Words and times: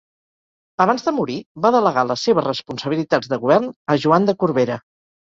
Abans 0.85 1.05
de 1.07 1.13
morir 1.17 1.35
va 1.67 1.71
delegar 1.77 2.05
les 2.13 2.25
seves 2.31 2.49
responsabilitats 2.49 3.33
de 3.37 3.43
govern 3.47 3.71
a 3.97 4.03
Joan 4.09 4.31
de 4.33 4.41
Corbera. 4.43 4.85